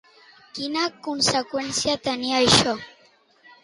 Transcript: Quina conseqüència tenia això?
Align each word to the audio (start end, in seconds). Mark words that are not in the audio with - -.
Quina 0.59 0.85
conseqüència 1.09 1.97
tenia 2.11 2.43
això? 2.43 2.79